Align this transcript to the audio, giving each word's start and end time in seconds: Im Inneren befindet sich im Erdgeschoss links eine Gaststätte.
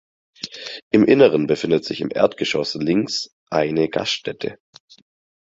Im 0.89 1.05
Inneren 1.05 1.45
befindet 1.45 1.85
sich 1.85 2.01
im 2.01 2.09
Erdgeschoss 2.11 2.73
links 2.73 3.29
eine 3.51 3.87
Gaststätte. 3.87 4.57